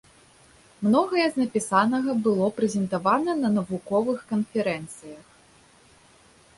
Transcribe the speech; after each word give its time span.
Многае 0.87 1.25
з 1.35 1.41
напісанага 1.41 2.11
было 2.29 2.49
прэзентавана 2.61 3.31
на 3.43 3.55
навуковых 3.59 4.19
канферэнцыях. 4.31 5.25